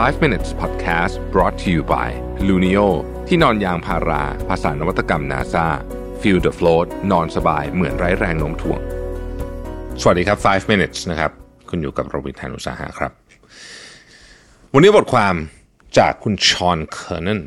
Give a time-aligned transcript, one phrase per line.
[0.00, 2.08] 5 minutes podcast brought to you by
[2.48, 2.88] Luno
[3.28, 5.66] ที่นอนยางพารา ผสานนวัตกรรม NASA
[6.20, 8.80] feel the float นอนสบายเหมือนไร้แรงโน้มถ่วง
[10.00, 11.30] สวัสดีครับ 5 minutes นะครับ
[11.70, 13.12] คุณอยู่กับรวิศ หาญอุตสาหะครับ
[14.74, 15.34] วันนี้บทความ
[15.98, 17.40] จากคุณ Sean Kernan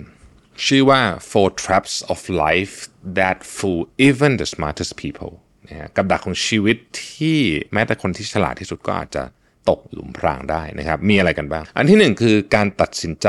[0.66, 1.02] ชื่อว่า
[1.32, 2.76] four traps of life
[3.20, 5.34] that fool even the smartest people
[5.68, 7.40] นะฮะกับดักของชีวิตที่
[7.74, 9.24] แม้แต่คนที่ฉลาดที่สุดก็อาจจะ
[9.70, 13.28] ตกหลุมพรางได้นะครับ มีอะไรกันบ้าง อันที่หนึ่งคือการตัดสินใจ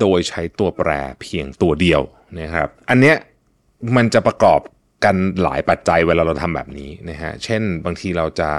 [0.00, 0.90] โดยใช้ตัวแปร
[1.22, 2.02] เพียงตัวเดียว
[2.40, 3.16] นะครับ อันเนี้ย
[3.96, 4.60] มันจะประกอบ
[5.04, 8.50] กันหลายปัจจัยเวลาเราทำแบบนี้นะฮะ เช่นบางทีเราจะ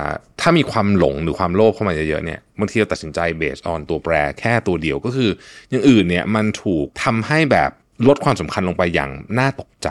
[0.41, 5.31] ถ้ามีความหลงหรือความโลภเข้ามาเยอะๆเนี่ยบางทีเราตัดสินใจเบสออนตัวแปรแค่ตัวเดียวก็คือ
[5.69, 7.71] อย่างอื่นเนี่ยมันถูกทำให้แบบ
[8.07, 9.89] ลดความสำคัญลงไปอย่างน่าตกใจ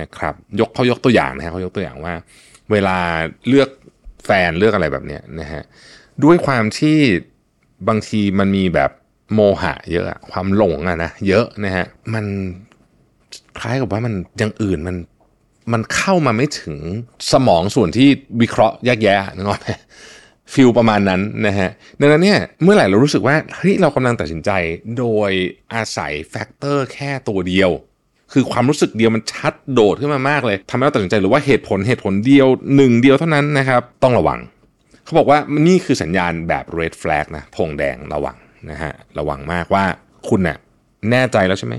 [0.00, 2.14] นะครับ ยกเขายกตัวอย่างนะฮะเขายกตัวอย่างว่า
[2.72, 2.96] เวลา
[3.48, 3.68] เลือก
[4.26, 5.62] แฟนเลือกอะไรแบบเนี้ยนะฮะ
[6.24, 6.98] ด้วยความที่
[7.88, 8.90] บางทีมันมีแบบ
[9.34, 12.24] โมหะเยอะความหลงอะนะเยอะนะฮะมัน
[13.58, 14.96] คล้ายกับว่ามันอย่างอื่นมัน
[15.72, 16.76] มันเข้ามาไม่ถึง
[17.32, 18.08] สมองส่วนที่
[18.40, 19.68] วิเคราะห์แยกแยะนึกออกไหม
[20.52, 21.70] ฟิลประมาณนั้นนะฮะ
[22.00, 24.50] ดังนั้นเนี่ยเมื่อไหร่เรารู้สึกว่าเฮ้ยเรากำลังตัดสินใจ
[24.98, 25.30] โดย
[25.74, 27.70] อาศัย factor แค่ตัวเดียว
[28.32, 34.38] คือความรู้สึกเดียวมันชัดโดดขึ้นมามากเลยทำให้เราตัดสินใจหรือว่าเหตุผลเหตุผลเดียวหนึ่งเดียวเท่านั้นนะครับ ต้องระวัง
[35.12, 38.36] เขาบอกว่านี่คือสัญญาณแบบ red flag นะธงแดงระวัง
[38.70, 39.84] นะฮะระวังมากว่า
[40.28, 40.58] คุณเน่ย
[41.10, 41.74] แน่ใจแล้วใช่ไหม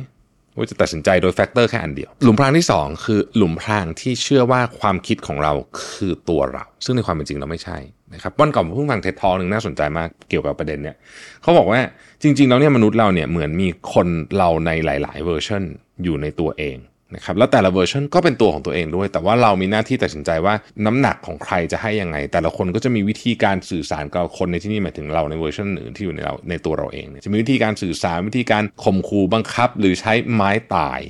[0.56, 5.54] ว่าจะตัดสินใจโดย factor แค่อันเดียว หลุมพรางที่ 2 คือหลุมพรางที่เชื่อว่าความคิดของเรา
[5.84, 7.78] คือตัวเรา ซึ่งในความเป็นจริงเราไม่ใช่
[8.14, 10.96] นะครับวันก่อนผมเพิ่งฟังเท็ดทอหนึ่งน่าสนใจมากเกี่ยวกับประเด็นเนี่ย
[11.42, 11.80] เขาบอกว่า
[12.22, 15.64] จริงๆแล้วเนี่ยมนุษย์เราเนี่ยเหมือนมีคนเราในหลาย ๆ เวอร์ชัน
[16.04, 16.78] อยู่ในตัวเอง
[17.16, 20.54] นะครับแล้วแต่ละเวอร์ชันก็เป็นตัวของตัวเองด้วย แต่ว่าเรามีหน้าที่ตัดสินใจว่า
[20.86, 31.02] น้ำหนักของใครจะให้ยังไง แต่ละคนก็จะมีวิธีการสื่อสารกับคนในที่นี่หมายถึงเราในเวอร์ชันอื่นที่อยู่ในเราในตัวเราเองเนี่ยจะมีวิธีการสื่อสารวิธีการข่มขู่บังคับ หรือใช้ไม้ตาย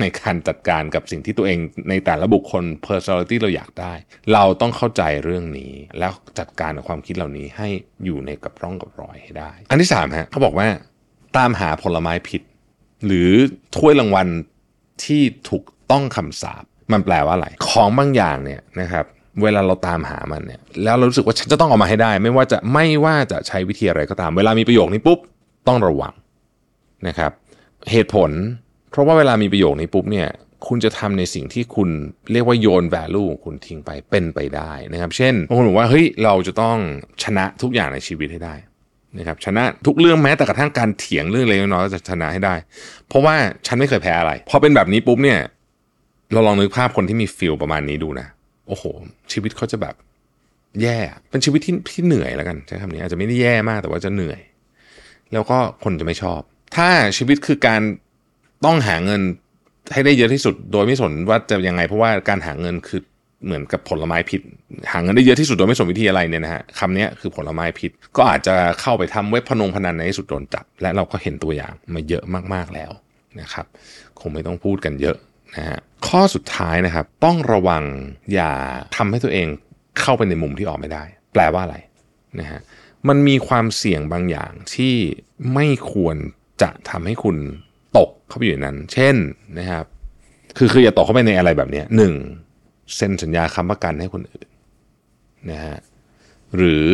[0.00, 1.58] ในการจัดการกับสิ่งที่ตัวเอง
[1.88, 3.92] ในแต่ละบุคคล personality เราอยากได้
[4.32, 7.68] เราต้องเข้าใจเรื่องนี้ แล้วจัดการกับความคิดเหล่านี้ให้
[8.04, 10.68] อยู่ในกับร่องกับรอยให้ได้ อันที่สามฮะเขาบอกว่า
[11.36, 12.42] ตามหาผลไม้ผิด
[13.06, 13.30] หรือ
[13.76, 14.28] ถ้วยรางวัล
[15.04, 19.04] ที่ถูกต้องคำสาปมันแปลว่าอะไร ของบางอย่างเนี่ยนะครับ
[19.42, 25.18] เวลาเราตามหามันเนี่ยแล้วเรารู้สึกว่าฉันจะต้องเอามาให้ได้ ไม่ว่าจะไม่ว่าจะใช้วิธีอะไรก็ตาม เวลามีประโยคนี้ปุ๊บ
[25.68, 26.14] ต้องระวัง
[27.08, 27.32] นะครับ
[27.90, 28.30] เหตุผล
[28.90, 30.28] เพราะว่าเวลามีประโยคนี้ปุ๊บเนี่ย
[30.66, 31.88] คุณจะทำในสิ่งที่คุณ
[32.32, 36.76] เรียกว่าโยน value คุณทิ้งไปเป็นไปได้นะครับ เช่นบางคนบอกว่าเฮ้ยเราจะต้อง
[37.22, 38.54] ชนะทุกอย่างในชีวิตให้ได้
[39.18, 42.54] นะครับชนะทุกเรื่องแม้แต่กระทั่งการเถียงเรื่องเล็กน้อยจะชนะให้ได้
[43.08, 43.34] เพราะว่า
[43.66, 45.38] ฉันไม่เคยแพ้อะไรพอเป็นแบบนี้ปุ๊บเนี่ย
[46.32, 48.26] เราลองนึกภาพคนที่มีฟิลประมาณนี้ดูนะ
[48.68, 48.84] โอ้โห
[49.32, 49.94] ชีวิตเขาจะแบบ
[50.82, 50.98] แย่
[51.30, 54.40] เป็นชีวิตที่ที่เหนื่อยแล้วกันใช้คำนี้อาจจะไม่ได้แย่มากแต่ว่าจะเหนื่อย
[55.32, 56.40] แล้วก็คนจะไม่ชอบ
[56.76, 57.80] ถ้าชีวิตคือการ
[58.64, 59.20] ต้องหาเงิน
[59.92, 63.00] ให้ได้เยอะที่สุด โดยไม่สนว่าจะยังไง เพราะว่าการหาเงินคือ
[63.44, 64.40] เหมือนกับผลไม้พิษ
[64.92, 72.90] หาเงินได้เยอะที่สุดโดยไม่สนวิธีอะไรเนี่ยนะฮะคำนี้คือผลไม้พิษ ก็อาจจะเข้าไปทำเว็บพนงพนันในที่สุดโดนจับ และเราก็เห็นตัวอย่างมาเยอะมากๆแล้ว
[73.40, 73.66] นะครับ
[74.20, 75.16] คงไม่ต้องพูดกันเยอะ
[75.56, 77.84] นะฮะข้อสุดท้ายนะครับ ต้องระวัง
[78.34, 78.52] อย่า
[78.96, 79.46] ทำให้ตัวเอง
[80.00, 81.76] เข้าไปในมุมที่ออกไม่ได้ แปลว่าอะไร
[82.40, 82.60] นะฮะ
[83.08, 84.94] มันมีความเสี่ยงบางอย่างที่
[85.54, 86.16] ไม่ควร
[86.62, 87.36] จะทำให้คุณ
[87.98, 89.16] ตกเข้าไปอยู่นนั้น เช่น
[89.58, 89.86] นะครับ
[90.58, 92.12] คือคืออย่าตกเข้าไปในอะไรแบบนี้หนึ่ง
[92.94, 94.48] เซ็นสัญญาค้ำประกันให้คนอื่น
[95.50, 95.76] นะฮะ
[96.56, 96.86] หรือ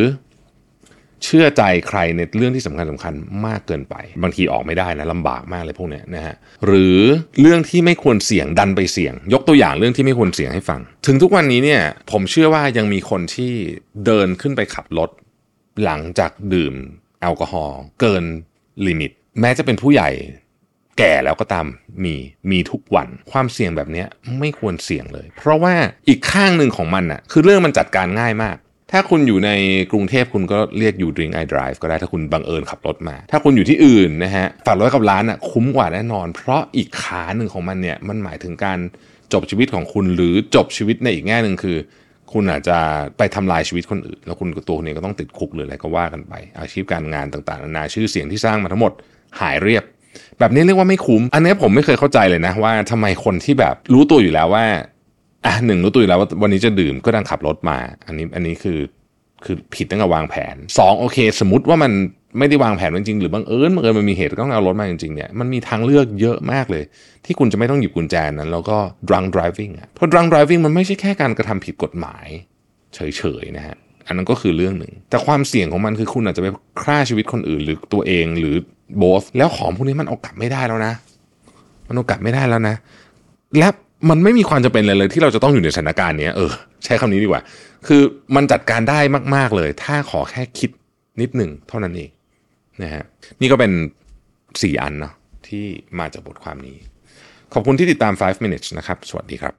[1.23, 3.13] เชื่อใจใครในเรื่องที่สำคัญสำคัญ
[3.45, 6.35] มากเกินไป บางทีออกไม่ได้นะลำบากมากเลยพวกเนี้ยนะฮะ
[6.65, 6.97] หรือ
[7.41, 13.53] เรื่องที่ไม่ควรเสี่ยงดันไปเสี่ยง ยกตัวอย่างเรื่องที่ไม่ควรเสี่ยงให้ฟัง ถึงทุกวันนี้เนี่ยผมเชื่อว่ายังมีคนที่
[14.05, 15.09] เดินขึ้นไปขับรถ
[15.83, 16.73] หลังจากดื่ม
[17.21, 18.23] แอลกอฮอล์เกิน
[18.87, 19.11] limit
[19.41, 20.09] แม้จะเป็นผู้ใหญ่
[20.99, 21.67] แก่แล้วก็ตาม
[22.03, 22.15] มี
[22.51, 24.03] มีทุกวัน ความเสี่ยงแบบนี้
[24.39, 25.73] ไม่ควรเสี่ยงเลย เพราะว่า
[26.09, 28.55] อีกข้างหนึ่งของมันอะคือเรื่องมันจัดการง่ายมาก
[28.91, 29.51] ถ้าคุณอยู่ใน
[29.91, 38.79] กรุงเทพคุณก็เรียกอยู่ drink I drive ก็ได้ถ้าคุณบังเอิญขับรถมา ถ้าคุณอยู่ที่อื่นนะฮะฝากรถกับร้านอะคุ้มกว่าแน่นอน เพราะอีกขาหนึ่งของมันเนี่ยมันหมายถึงการ
[39.33, 41.77] จบชีวิตของคุณหรือจบชีวิตในอีกแง่หนึ่งคือ
[42.33, 42.77] คุณอาจจะ
[43.17, 48.93] ไปทำลายชีวิตคนอื่น แล้วคุณตัวคุณเองก็ต้องติดคุกหรืออะไรก็ว่ากันไป อาชีพการงานต่างๆนานาชื่อเสียงที่สร้างมาทั้งหมด
[49.41, 49.83] หายเรียบ
[50.39, 54.65] แบบนี้เรียกว่าไม่คุ้ม อันนี้ผมไม่เคยเข้าใจเลยนะ ว่าทำไมคนที่แบบรู้ตัวอยู่แล้วว่า
[55.45, 57.77] อะหนึ่งรู้ตัวอยู่แล้วว่าวันนี้จะดื่มก็ดังขับรถมา
[58.07, 58.79] อันนี้อันนี้คือ
[59.45, 61.91] คือผิดตั้งแต่วางแผนสองโอเค สมมติว่ามัน
[62.37, 66.83] ไม่ได้วางแผนจริงๆหรือบังเอิญบังเอิญมันมีเหตุต้องเอารถมาจริงๆเนี่ยมันมีทางเลือกเยอะมากเลย
[67.25, 68.77] ที่คุณจะไม่ต้องหยิบกุญแจนั้น แล้วก็
[69.07, 72.27] drunk driving อะเพราะ drunk driving มันไม่ใช่แค่การกระทำผิดกฎหมาย
[72.95, 72.99] เฉ
[73.41, 73.77] ยๆนะฮะ
[74.07, 76.47] อันนั้นก็คือเรื่องหนึ่ง แต่ความเสี่ยงของมันคือคุณอาจจะไป
[76.83, 78.55] ฆ่าชีวิตคนอื่นหรือตัวเองหรือ
[79.01, 80.93] both แล้วของพวกนี้มันเอากลับไม่ได้แล้วนะ
[81.87, 82.75] มันเอากลับไม่ได้แล้วนะ
[83.57, 83.67] และ
[84.09, 86.51] มันไม่มีความจำเป็นเลยเลยที่เราจะต้องอยู่ในสถานการณ์นี้เออ
[86.85, 87.41] ใช้คำนี้ดีกว่า
[87.87, 88.01] คือ
[88.35, 88.99] มันจัดการได้
[89.35, 90.69] มาก ๆเลย ถ้าขอแค่คิด
[91.21, 92.09] นิดหนึ่งเท่านั้นเอง
[92.81, 93.03] นะฮะ
[93.41, 93.71] นี่ก็เป็น
[94.61, 95.13] สี่อันเนาะ
[95.47, 95.65] ที่
[95.99, 96.77] มาจากบทความนี้
[97.53, 99.53] ขอบคุณที่ติดตาม 5 minutes นะครับ สวัสดีครับ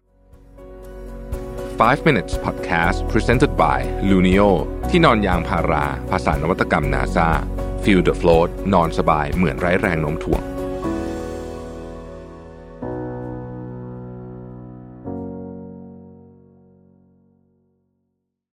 [1.80, 3.80] 5 minutes podcast presented by
[4.10, 4.48] Lunio
[4.90, 7.28] ที่นอนยางพารา ภาษานวัตกรรม NASA
[7.84, 10.42] feel the float นอนสบายเหมือนไร้แรงโน้มถ่วง